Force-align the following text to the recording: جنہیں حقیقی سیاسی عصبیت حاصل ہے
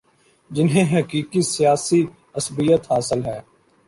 جنہیں 0.51 0.85
حقیقی 0.93 1.41
سیاسی 1.41 2.01
عصبیت 2.35 2.91
حاصل 2.91 3.25
ہے 3.25 3.39